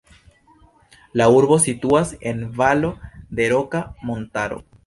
La 1.21 1.27
urbo 1.41 1.59
situas 1.67 2.15
en 2.33 2.43
valo 2.63 2.93
de 3.41 3.49
Roka 3.55 3.87
Montaro. 4.11 4.63